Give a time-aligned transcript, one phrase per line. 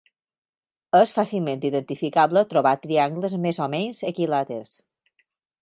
[0.99, 4.77] És fàcilment identificable trobar triangles més o menys equilàters.